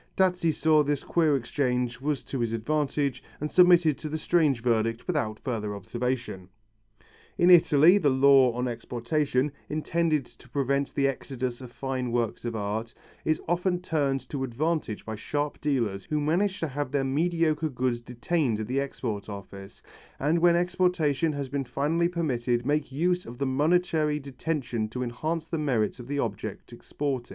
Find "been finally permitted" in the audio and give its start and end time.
21.47-22.65